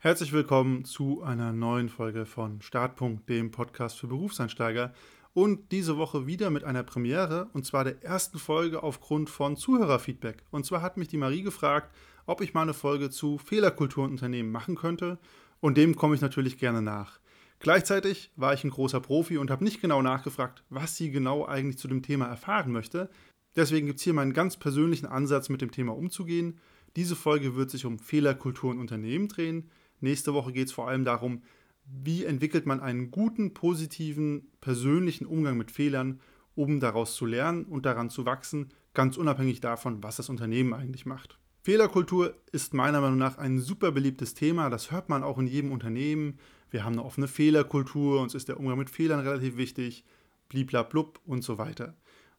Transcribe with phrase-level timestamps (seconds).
[0.00, 4.94] Herzlich willkommen zu einer neuen Folge von Startpunkt, dem Podcast für Berufseinsteiger.
[5.34, 10.44] Und diese Woche wieder mit einer Premiere, und zwar der ersten Folge aufgrund von Zuhörerfeedback.
[10.52, 11.92] Und zwar hat mich die Marie gefragt,
[12.26, 15.18] ob ich mal eine Folge zu Fehlerkultur in Unternehmen machen könnte.
[15.58, 17.18] Und dem komme ich natürlich gerne nach.
[17.58, 21.78] Gleichzeitig war ich ein großer Profi und habe nicht genau nachgefragt, was sie genau eigentlich
[21.78, 23.10] zu dem Thema erfahren möchte.
[23.56, 26.60] Deswegen gibt es hier meinen ganz persönlichen Ansatz, mit dem Thema umzugehen.
[26.94, 29.72] Diese Folge wird sich um Fehlerkultur in Unternehmen drehen.
[30.00, 31.42] Nächste Woche geht es vor allem darum,
[31.84, 36.20] wie entwickelt man einen guten, positiven, persönlichen Umgang mit Fehlern,
[36.54, 41.06] um daraus zu lernen und daran zu wachsen, ganz unabhängig davon, was das Unternehmen eigentlich
[41.06, 41.38] macht.
[41.62, 44.70] Fehlerkultur ist meiner Meinung nach ein super beliebtes Thema.
[44.70, 46.38] Das hört man auch in jedem Unternehmen.
[46.70, 50.04] Wir haben eine offene Fehlerkultur, uns ist der Umgang mit Fehlern relativ wichtig,
[50.48, 51.94] bliblablub und so weiter.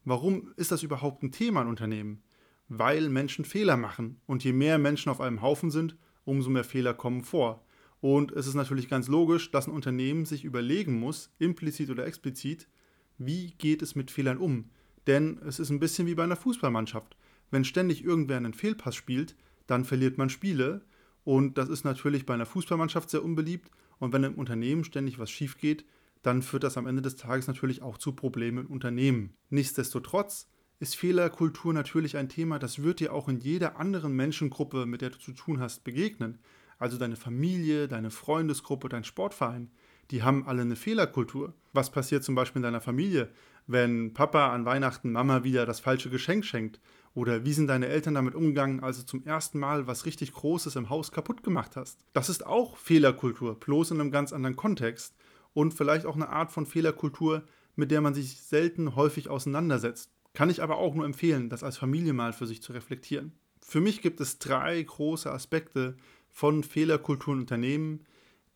[0.06, 2.24] Warum ist das überhaupt ein Thema in Unternehmen?
[2.68, 5.98] Weil Menschen Fehler machen und je mehr Menschen auf einem Haufen sind,
[6.30, 7.66] umso mehr Fehler kommen vor.
[8.02, 12.70] Und es ist natürlich ganz logisch, dass ein Unternehmen sich überlegen muss, implizit oder explizit,
[13.18, 14.70] wie geht es mit Fehlern um.
[15.08, 17.18] Denn es ist ein bisschen wie bei einer Fußballmannschaft.
[17.52, 19.36] Wenn ständig irgendwer einen Fehlpass spielt,
[19.68, 20.86] dann verliert man Spiele.
[21.26, 23.70] Und das ist natürlich bei einer Fußballmannschaft sehr unbeliebt.
[23.98, 25.84] Und wenn im Unternehmen ständig was schief geht,
[26.22, 29.34] dann führt das am Ende des Tages natürlich auch zu Problemen im Unternehmen.
[29.50, 30.48] Nichtsdestotrotz
[30.80, 35.10] ist Fehlerkultur natürlich ein Thema, das wird dir auch in jeder anderen Menschengruppe, mit der
[35.10, 36.40] du zu tun hast, begegnen.
[36.78, 39.70] Also deine Familie, deine Freundesgruppe, dein Sportverein,
[40.12, 41.54] die haben alle eine Fehlerkultur.
[41.74, 43.30] Was passiert zum Beispiel in deiner Familie,
[43.68, 46.80] wenn Papa an Weihnachten Mama wieder das falsche Geschenk schenkt?
[47.14, 50.78] Oder wie sind deine Eltern damit umgegangen, als du zum ersten Mal was richtig Großes
[50.78, 52.00] im Haus kaputt gemacht hast?
[52.14, 55.16] Das ist auch Fehlerkultur, bloß in einem ganz anderen Kontext.
[55.54, 57.44] Und vielleicht auch eine Art von Fehlerkultur,
[57.76, 60.12] mit der man sich selten häufig auseinandersetzt.
[60.34, 63.34] Kann ich aber auch nur empfehlen, das als Familie mal für sich zu reflektieren.
[63.62, 65.96] Für mich gibt es drei große Aspekte
[66.30, 68.06] von Fehlerkulturen Unternehmen,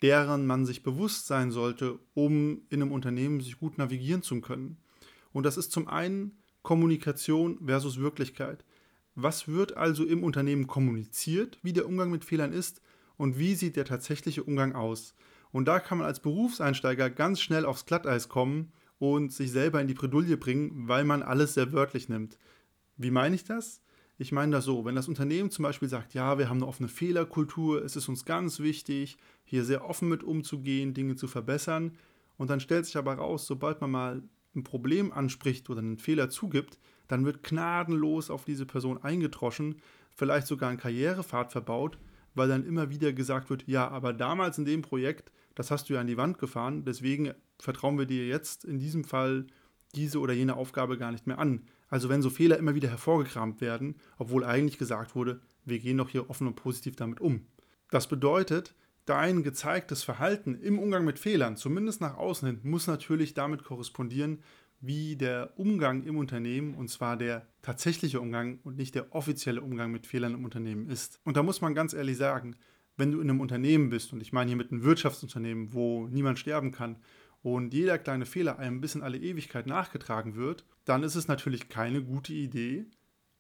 [0.02, 4.78] deren man sich bewusst sein sollte, um in einem Unternehmen sich gut navigieren zu können.
[5.32, 8.64] Und das ist zum einen Kommunikation versus Wirklichkeit.
[9.16, 12.81] Was wird also im Unternehmen kommuniziert, wie der Umgang mit Fehlern ist
[13.18, 15.14] und wie sieht der tatsächliche Umgang aus?
[15.52, 18.72] Und da kann man als Berufseinsteiger ganz schnell aufs Glatteis kommen
[19.03, 22.38] und sich selber in die Bredouille bringen, weil man alles sehr wörtlich nimmt.
[22.96, 23.81] Wie meine ich das?
[24.18, 26.88] Ich meine das so, wenn das Unternehmen zum Beispiel sagt, ja, wir haben eine offene
[26.88, 31.97] Fehlerkultur, es ist uns ganz wichtig, hier sehr offen mit umzugehen, Dinge zu verbessern,
[32.38, 34.24] und dann stellt sich aber raus, sobald man mal
[34.56, 39.81] ein Problem anspricht oder einen Fehler zugibt, dann wird gnadenlos auf diese Person eingetroschen,
[40.16, 41.97] vielleicht sogar ein Karrierepfad verbaut,
[42.35, 45.96] weil dann immer wieder gesagt wird, ja, aber damals in dem Projekt, das hast du
[45.96, 49.47] ja an die Wand gefahren, deswegen vertrauen wir dir jetzt in diesem Fall
[49.96, 51.62] diese oder jene Aufgabe gar nicht mehr an.
[51.88, 56.09] Also wenn so Fehler immer wieder hervorgekramt werden, obwohl eigentlich gesagt wurde, wir gehen doch
[56.09, 57.46] hier offen und positiv damit um.
[57.91, 58.74] Das bedeutet,
[59.06, 64.40] dein gezeigtes Verhalten im Umgang mit Fehlern, zumindest nach außen hin, muss natürlich damit korrespondieren,
[64.81, 69.91] wie der Umgang im Unternehmen, und zwar der tatsächliche Umgang und nicht der offizielle Umgang
[69.91, 71.22] mit Fehlern im Unternehmen ist.
[71.24, 72.56] Und da muss man ganz ehrlich sagen,
[72.97, 76.38] wenn du in einem Unternehmen bist, und ich meine hier mit einem Wirtschaftsunternehmen, wo niemand
[76.38, 76.97] sterben kann,
[77.44, 81.70] und jeder kleine Fehler einem bis in alle Ewigkeit nachgetragen wird, dann ist es natürlich
[81.70, 82.86] keine gute Idee,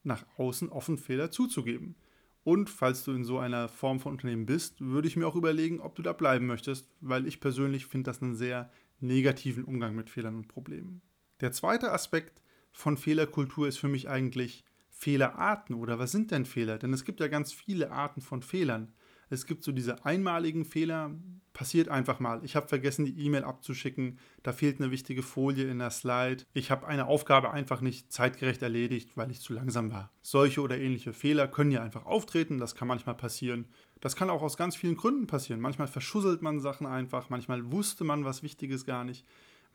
[0.03, 1.95] nach außen offen Fehler zuzugeben.
[2.43, 5.79] Und falls du in so einer Form von Unternehmen bist, würde ich mir auch überlegen,
[5.79, 8.69] ob du da bleiben möchtest, weil ich persönlich finde das einen sehr
[8.99, 11.01] negativen Umgang mit Fehlern und Problemen.
[11.39, 12.41] Der zweite Aspekt
[12.73, 16.77] von Fehlerkultur ist für mich eigentlich Fehlerarten oder was sind denn Fehler?
[16.77, 18.91] Denn es gibt ja ganz viele Arten von Fehlern.
[19.33, 21.11] Es gibt so diese einmaligen Fehler,
[21.53, 22.43] passiert einfach mal.
[22.43, 26.43] Ich habe vergessen, die E-Mail abzuschicken, da fehlt eine wichtige Folie in der Slide.
[26.53, 30.11] Ich habe eine Aufgabe einfach nicht zeitgerecht erledigt, weil ich zu langsam war.
[30.21, 33.65] Solche oder ähnliche Fehler können ja einfach auftreten, das kann manchmal passieren.
[34.01, 35.61] Das kann auch aus ganz vielen Gründen passieren.
[35.61, 39.25] Manchmal verschusselt man Sachen einfach, manchmal wusste man was Wichtiges gar nicht.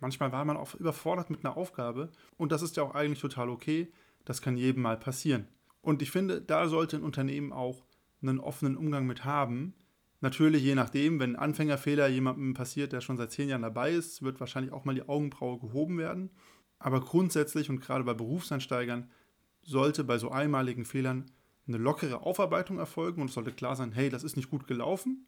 [0.00, 3.48] Manchmal war man auch überfordert mit einer Aufgabe und das ist ja auch eigentlich total
[3.48, 3.92] okay.
[4.24, 5.48] Das kann jedem mal passieren.
[5.80, 7.87] Und ich finde, da sollte ein Unternehmen auch
[8.22, 9.74] einen offenen Umgang mit haben.
[10.20, 14.40] Natürlich, je nachdem, wenn Anfängerfehler jemandem passiert, der schon seit zehn Jahren dabei ist, wird
[14.40, 16.30] wahrscheinlich auch mal die Augenbraue gehoben werden.
[16.78, 19.10] Aber grundsätzlich und gerade bei Berufseinsteigern
[19.62, 21.26] sollte bei so einmaligen Fehlern
[21.66, 25.26] eine lockere Aufarbeitung erfolgen und es sollte klar sein, hey, das ist nicht gut gelaufen,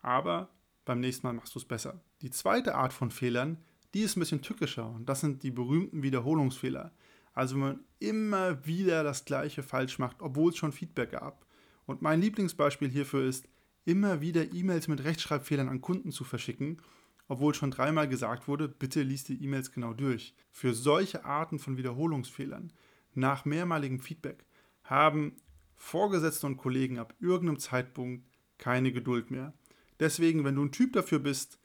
[0.00, 0.48] aber
[0.84, 2.00] beim nächsten Mal machst du es besser.
[2.22, 3.58] Die zweite Art von Fehlern,
[3.94, 6.92] die ist ein bisschen tückischer und das sind die berühmten Wiederholungsfehler.
[7.32, 11.44] Also wenn man immer wieder das gleiche falsch macht, obwohl es schon Feedback gab.
[11.90, 13.48] Und mein Lieblingsbeispiel hierfür ist,
[13.84, 16.80] immer wieder E-Mails mit Rechtschreibfehlern an Kunden zu verschicken,
[17.26, 20.36] obwohl schon dreimal gesagt wurde, bitte liest die E-Mails genau durch.
[20.52, 22.72] Für solche Arten von Wiederholungsfehlern
[23.14, 24.44] nach mehrmaligem Feedback
[24.84, 25.34] haben
[25.74, 28.24] Vorgesetzte und Kollegen ab irgendeinem Zeitpunkt
[28.56, 29.52] keine Geduld mehr.
[29.98, 31.58] Deswegen, wenn du ein Typ dafür bist,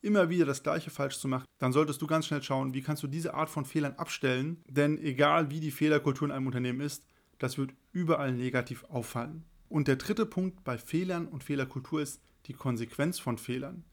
[0.00, 3.02] immer wieder das gleiche falsch zu machen, dann solltest du ganz schnell schauen, wie kannst
[3.02, 7.04] du diese Art von Fehlern abstellen, denn egal wie die Fehlerkultur in einem Unternehmen ist,
[7.38, 9.44] das wird überall negativ auffallen.
[9.68, 13.84] Und der dritte Punkt bei Fehlern und Fehlerkultur ist die Konsequenz von Fehlern.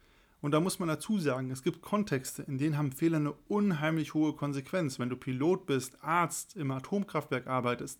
[0.41, 4.13] Und da muss man dazu sagen, es gibt Kontexte, in denen haben Fehler eine unheimlich
[4.13, 4.99] hohe Konsequenz.
[4.99, 7.99] Wenn du Pilot bist, Arzt, im Atomkraftwerk arbeitest,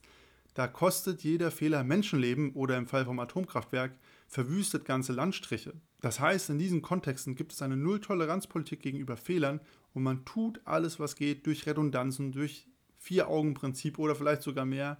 [0.53, 3.93] da kostet jeder Fehler Menschenleben oder im Fall vom Atomkraftwerk
[4.27, 5.73] verwüstet ganze Landstriche.
[6.01, 9.61] Das heißt, in diesen Kontexten gibt es eine Null-Toleranz-Politik gegenüber Fehlern
[9.93, 12.67] und man tut alles, was geht, durch Redundanzen, durch
[12.97, 14.97] Vier-Augen-Prinzip oder vielleicht sogar mehr,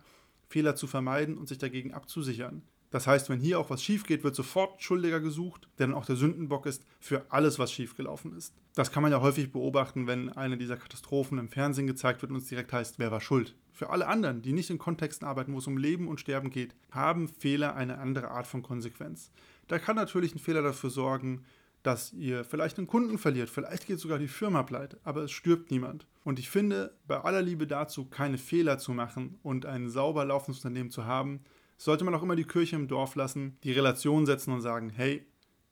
[0.54, 2.62] Fehler zu vermeiden und sich dagegen abzusichern.
[2.92, 6.06] Das heißt, wenn hier auch was schief geht, wird sofort Schuldiger gesucht, der dann auch
[6.06, 8.54] der Sündenbock ist für alles, was schiefgelaufen ist.
[8.76, 12.38] Das kann man ja häufig beobachten, wenn eine dieser Katastrophen im Fernsehen gezeigt wird und
[12.38, 13.56] es direkt heißt, wer war schuld.
[13.72, 16.76] Für alle anderen, die nicht in Kontexten arbeiten, wo es um Leben und Sterben geht,
[16.92, 19.32] haben Fehler eine andere Art von Konsequenz.
[19.68, 21.46] Da kann natürlich ein Fehler dafür sorgen,
[21.84, 25.70] dass ihr vielleicht einen Kunden verliert, vielleicht geht sogar die Firma pleite, aber es stirbt
[25.70, 26.08] niemand.
[26.24, 30.64] Und ich finde, bei aller Liebe dazu, keine Fehler zu machen und ein sauber laufendes
[30.64, 31.42] Unternehmen zu haben,
[31.78, 35.26] sollte man auch immer die Kirche im Dorf lassen, die Relation setzen und sagen, hey,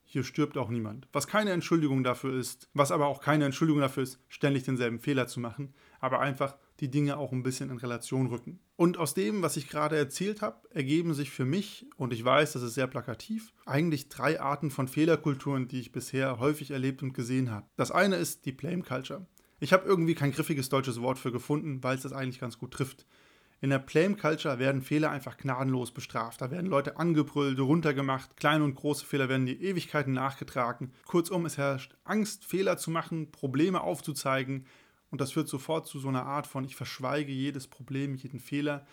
[0.04, 1.08] hier stirbt auch niemand.
[1.14, 5.28] Was keine Entschuldigung dafür ist, was aber auch keine Entschuldigung dafür ist, ständig denselben Fehler
[5.28, 8.60] zu machen, aber einfach die Dinge auch ein bisschen in Relation rücken.
[8.76, 12.54] Und aus dem, was ich gerade erzählt habe, ergeben sich für mich, und ich weiß,
[12.54, 17.14] das ist sehr plakativ, eigentlich drei Arten von Fehlerkulturen, die ich bisher häufig erlebt und
[17.14, 17.68] gesehen habe.
[17.78, 19.28] Das eine ist die Blame Culture.
[19.60, 22.72] Ich habe irgendwie kein griffiges deutsches Wort für gefunden, weil es das eigentlich ganz gut
[22.72, 23.06] trifft.
[23.64, 26.42] In der Blame Culture werden Fehler einfach gnadenlos bestraft.
[26.42, 30.94] Da werden Leute angebrüllt, runtergemacht, kleine und große Fehler werden die Ewigkeiten nachgetragen.
[31.06, 34.66] Kurzum, es herrscht Angst, Fehler zu machen, Probleme aufzuzeigen,
[35.12, 38.88] und das führt sofort zu so einer Art von, ich verschweige jedes Problem, jeden Fehler.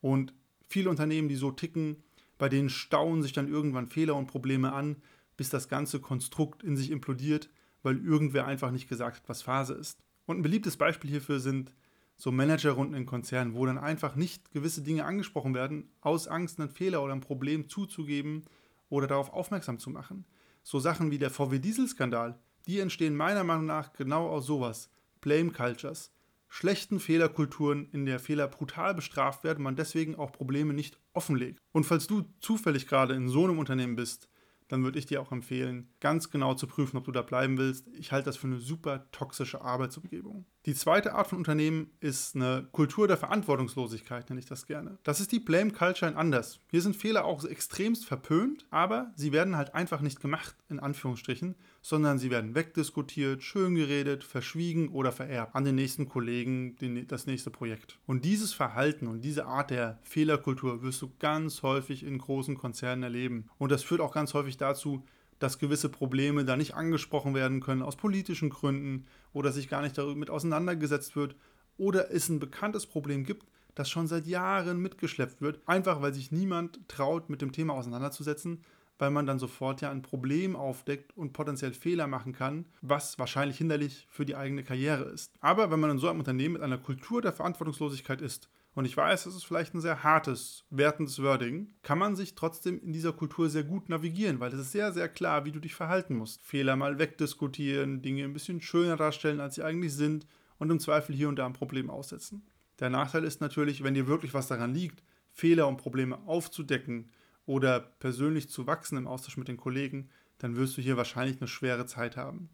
[0.00, 0.32] Und
[0.68, 1.96] viele Unternehmen, die so ticken,
[2.38, 4.96] bei denen stauen sich dann irgendwann Fehler und Probleme an,
[5.36, 7.50] bis das ganze Konstrukt in sich implodiert,
[7.82, 9.98] weil irgendwer einfach nicht gesagt hat, was Phase ist.
[10.26, 11.74] Und ein beliebtes Beispiel hierfür sind
[12.16, 16.70] so Managerrunden in Konzernen, wo dann einfach nicht gewisse Dinge angesprochen werden, aus Angst, einen
[16.70, 18.44] Fehler oder ein Problem zuzugeben
[18.88, 20.24] oder darauf aufmerksam zu machen.
[20.62, 24.88] So Sachen wie der VW-Diesel-Skandal, die entstehen meiner Meinung nach genau aus sowas.
[25.24, 26.12] Blame Cultures,
[26.48, 31.58] schlechten Fehlerkulturen, in der Fehler brutal bestraft werden, man deswegen auch Probleme nicht offenlegt.
[31.72, 34.28] Und falls du zufällig gerade in so einem Unternehmen bist,
[34.68, 37.88] dann würde ich dir auch empfehlen, ganz genau zu prüfen, ob du da bleiben willst.
[37.98, 40.44] Ich halte das für eine super toxische Arbeitsumgebung.
[40.66, 44.98] Die zweite Art von Unternehmen ist eine Kultur der Verantwortungslosigkeit, nenne ich das gerne.
[45.04, 46.60] Das ist die Blame Culture in anders.
[46.70, 51.54] Hier sind Fehler auch extremst verpönt, aber sie werden halt einfach nicht gemacht, in Anführungsstrichen,
[51.86, 57.26] sondern sie werden wegdiskutiert, schön geredet, verschwiegen oder vererbt an den nächsten Kollegen, den, das
[57.26, 57.98] nächste Projekt.
[58.06, 63.02] Und dieses Verhalten und diese Art der Fehlerkultur wirst du ganz häufig in großen Konzernen
[63.02, 63.50] erleben.
[63.58, 65.04] Und das führt auch ganz häufig dazu,
[65.38, 69.04] dass gewisse Probleme da nicht angesprochen werden können aus politischen Gründen
[69.34, 71.36] oder sich gar nicht damit auseinandergesetzt wird
[71.76, 73.44] oder es ein bekanntes Problem gibt,
[73.74, 78.62] das schon seit Jahren mitgeschleppt wird, einfach weil sich niemand traut, mit dem Thema auseinanderzusetzen,
[78.98, 83.58] weil man dann sofort ja ein Problem aufdeckt und potenziell Fehler machen kann, was wahrscheinlich
[83.58, 85.32] hinderlich für die eigene Karriere ist.
[85.40, 88.96] Aber wenn man in so einem Unternehmen mit einer Kultur der Verantwortungslosigkeit ist, und ich
[88.96, 93.12] weiß, das ist vielleicht ein sehr hartes, wertendes Wording, kann man sich trotzdem in dieser
[93.12, 96.42] Kultur sehr gut navigieren, weil es ist sehr, sehr klar, wie du dich verhalten musst.
[96.42, 100.26] Fehler mal wegdiskutieren, Dinge ein bisschen schöner darstellen, als sie eigentlich sind
[100.58, 102.44] und im Zweifel hier und da ein Problem aussetzen.
[102.80, 107.10] Der Nachteil ist natürlich, wenn dir wirklich was daran liegt, Fehler und Probleme aufzudecken
[107.46, 110.08] oder persönlich zu wachsen im Austausch mit den Kollegen,
[110.38, 112.48] dann wirst du hier wahrscheinlich eine schwere Zeit haben.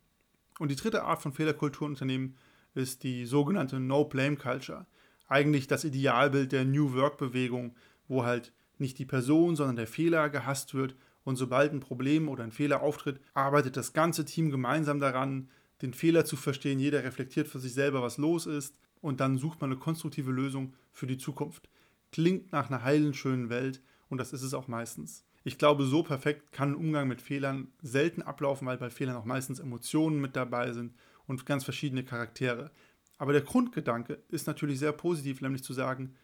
[0.59, 2.37] Und die dritte Art von Fehlerkulturunternehmen
[2.75, 4.87] ist die sogenannte No-Blame-Culture.
[5.29, 7.75] Eigentlich das Idealbild der New Work-Bewegung,
[8.09, 12.45] wo halt nicht die Person, sondern der Fehler gehasst wird und sobald ein Problem oder
[12.45, 15.49] ein Fehler auftritt, arbeitet das ganze Team gemeinsam daran,
[15.83, 16.81] den Fehler zu verstehen.
[16.81, 20.75] Jeder reflektiert für sich selber, was los ist und dann sucht man eine konstruktive Lösung
[20.93, 21.69] für die Zukunft.
[22.13, 25.25] Klingt nach einer heilen, schönen Welt, und das ist es auch meistens.
[25.43, 29.25] Ich glaube, so perfekt kann ein Umgang mit Fehlern selten ablaufen, weil bei Fehlern auch
[29.25, 30.95] meistens Emotionen mit dabei sind
[31.27, 32.71] und ganz verschiedene Charaktere.
[33.17, 36.15] Aber der Grundgedanke ist natürlich sehr positiv, nämlich zu sagen,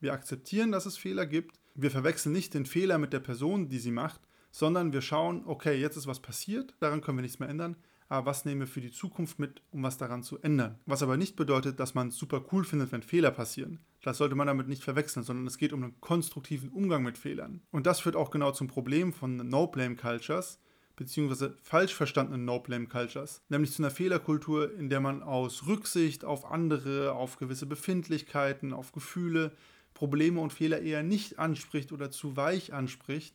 [0.00, 3.78] wir akzeptieren, dass es Fehler gibt, wir verwechseln nicht den Fehler mit der Person, die
[3.78, 4.20] sie macht,
[4.50, 7.76] sondern wir schauen, okay, jetzt ist was passiert, daran können wir nichts mehr ändern,
[8.08, 10.78] aber was nehmen wir für die Zukunft mit, um was daran zu ändern.
[10.86, 13.80] Was aber nicht bedeutet, dass man es super cool findet, wenn Fehler passieren.
[14.02, 17.62] Das sollte man damit nicht verwechseln, sondern es geht um einen konstruktiven Umgang mit Fehlern.
[17.70, 20.60] Und das führt auch genau zum Problem von No-Blame-Cultures,
[20.96, 27.12] beziehungsweise falsch verstandenen No-Blame-Cultures, nämlich zu einer Fehlerkultur, in der man aus Rücksicht auf andere,
[27.12, 29.52] auf gewisse Befindlichkeiten, auf Gefühle,
[29.94, 33.34] Probleme und Fehler eher nicht anspricht oder zu weich anspricht,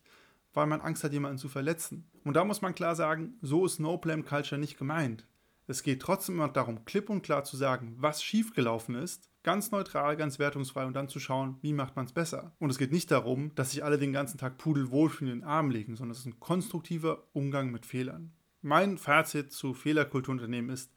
[0.54, 2.06] weil man Angst hat, jemanden zu verletzen.
[2.30, 5.26] Und da muss man klar sagen, so ist No Blame Culture nicht gemeint.
[5.66, 10.16] Es geht trotzdem immer darum, klipp und klar zu sagen, was schiefgelaufen ist, ganz neutral,
[10.16, 12.56] ganz wertungsfrei und dann zu schauen, wie macht man es besser.
[12.60, 15.72] Und es geht nicht darum, dass sich alle den ganzen Tag pudelwohl in den Arm
[15.72, 18.32] legen, sondern es ist ein konstruktiver Umgang mit Fehlern.
[18.62, 20.94] Mein Fazit zu Fehlerkulturunternehmen ist,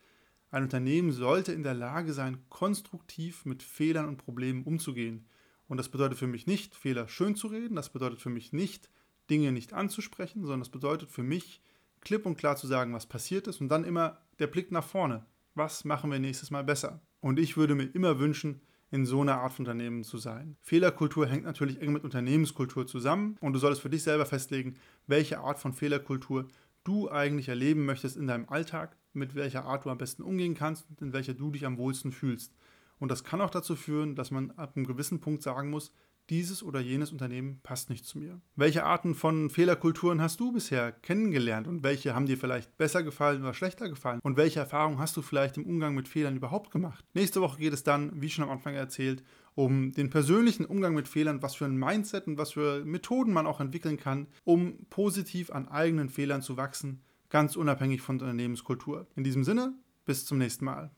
[0.51, 5.25] ein Unternehmen sollte in der Lage sein, konstruktiv mit Fehlern und Problemen umzugehen.
[5.67, 8.91] Und das bedeutet für mich nicht, Fehler schön zu reden, das bedeutet für mich nicht,
[9.33, 11.63] Dinge nicht anzusprechen, sondern das bedeutet für mich,
[12.03, 15.25] klipp und klar zu sagen, was passiert ist und dann immer der Blick nach vorne.
[15.55, 17.01] Was machen wir nächstes Mal besser?
[17.21, 18.61] Und ich würde mir immer wünschen,
[18.91, 20.57] in so einer Art von Unternehmen zu sein.
[20.61, 24.75] Fehlerkultur hängt natürlich eng mit Unternehmenskultur zusammen und du solltest für dich selber festlegen,
[25.07, 26.47] welche Art von Fehlerkultur
[26.85, 30.85] du eigentlich erleben möchtest in deinem Alltag, mit welcher Art du am besten umgehen kannst
[30.91, 32.53] und in welcher du dich am wohlsten fühlst.
[32.99, 35.91] Und das kann auch dazu führen, dass man ab einem gewissen Punkt sagen muss,
[36.33, 38.41] dieses oder jenes Unternehmen passt nicht zu mir.
[38.57, 43.43] Welche Arten von Fehlerkulturen hast du bisher kennengelernt und welche haben dir vielleicht besser gefallen
[43.43, 47.05] oder schlechter gefallen und welche Erfahrungen hast du vielleicht im Umgang mit Fehlern überhaupt gemacht?
[47.13, 49.23] Nächste Woche geht es dann, wie schon am Anfang erzählt,
[49.55, 53.47] um den persönlichen Umgang mit Fehlern, was für ein Mindset und was für Methoden man
[53.47, 59.07] auch entwickeln kann, um positiv an eigenen Fehlern zu wachsen, ganz unabhängig von der Unternehmenskultur.
[59.17, 59.75] In diesem Sinne,
[60.07, 60.91] bis zum nächsten Mal.